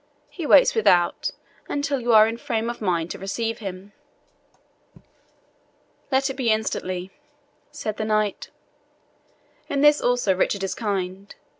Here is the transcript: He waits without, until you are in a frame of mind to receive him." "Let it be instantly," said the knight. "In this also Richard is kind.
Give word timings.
He 0.31 0.47
waits 0.47 0.73
without, 0.73 1.29
until 1.69 1.99
you 1.99 2.11
are 2.11 2.27
in 2.27 2.33
a 2.33 2.37
frame 2.39 2.71
of 2.71 2.81
mind 2.81 3.11
to 3.11 3.19
receive 3.19 3.59
him." 3.59 3.93
"Let 6.11 6.27
it 6.27 6.33
be 6.33 6.49
instantly," 6.49 7.11
said 7.69 7.97
the 7.97 8.05
knight. 8.05 8.49
"In 9.69 9.81
this 9.81 10.01
also 10.01 10.33
Richard 10.35 10.63
is 10.63 10.73
kind. 10.73 11.35